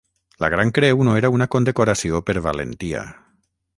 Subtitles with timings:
[0.43, 3.05] La Gran Creu no era una condecoració per valentia.